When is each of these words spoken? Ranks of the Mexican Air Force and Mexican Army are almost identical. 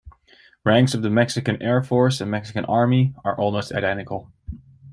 Ranks 0.65 0.95
of 0.95 1.03
the 1.03 1.11
Mexican 1.11 1.61
Air 1.61 1.83
Force 1.83 2.21
and 2.21 2.31
Mexican 2.31 2.65
Army 2.65 3.13
are 3.23 3.37
almost 3.37 3.71
identical. 3.71 4.31